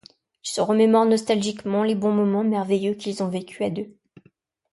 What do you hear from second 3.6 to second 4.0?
à deux.